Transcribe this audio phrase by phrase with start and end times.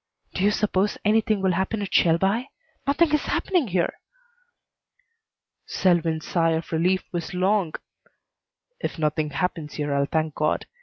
[0.33, 2.49] "Do you suppose anything will happen at Shelby?
[2.87, 3.99] Nothing is happening here."
[5.67, 7.75] Selwyn's sigh of relief was long.
[8.79, 10.65] "If nothing happens here I'll thank God.